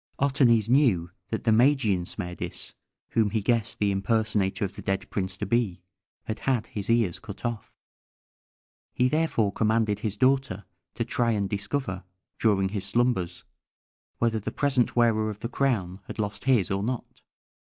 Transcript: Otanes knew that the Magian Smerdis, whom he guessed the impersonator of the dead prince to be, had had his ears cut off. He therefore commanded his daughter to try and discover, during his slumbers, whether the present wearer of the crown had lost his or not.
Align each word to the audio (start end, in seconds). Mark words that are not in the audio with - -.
Otanes 0.17 0.67
knew 0.67 1.11
that 1.29 1.43
the 1.43 1.51
Magian 1.51 2.05
Smerdis, 2.07 2.73
whom 3.09 3.29
he 3.29 3.39
guessed 3.43 3.77
the 3.77 3.91
impersonator 3.91 4.65
of 4.65 4.75
the 4.75 4.81
dead 4.81 5.07
prince 5.11 5.37
to 5.37 5.45
be, 5.45 5.83
had 6.23 6.39
had 6.39 6.65
his 6.65 6.89
ears 6.89 7.19
cut 7.19 7.45
off. 7.45 7.71
He 8.95 9.07
therefore 9.07 9.53
commanded 9.53 9.99
his 9.99 10.17
daughter 10.17 10.65
to 10.95 11.05
try 11.05 11.33
and 11.33 11.47
discover, 11.47 12.03
during 12.39 12.69
his 12.69 12.87
slumbers, 12.87 13.43
whether 14.17 14.39
the 14.39 14.51
present 14.51 14.95
wearer 14.95 15.29
of 15.29 15.41
the 15.41 15.47
crown 15.49 15.99
had 16.07 16.17
lost 16.17 16.45
his 16.45 16.71
or 16.71 16.81
not. 16.81 17.21